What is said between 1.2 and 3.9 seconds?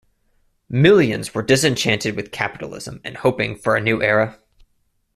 were disenchanted with capitalism and hoping for a